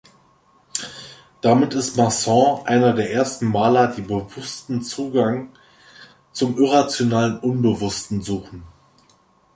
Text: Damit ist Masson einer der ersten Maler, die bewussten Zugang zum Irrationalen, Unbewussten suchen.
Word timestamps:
Damit 1.41 1.75
ist 1.75 1.95
Masson 1.95 2.65
einer 2.65 2.93
der 2.93 3.11
ersten 3.13 3.45
Maler, 3.49 3.85
die 3.85 4.01
bewussten 4.01 4.81
Zugang 4.81 5.49
zum 6.31 6.57
Irrationalen, 6.57 7.37
Unbewussten 7.37 8.23
suchen. 8.23 8.63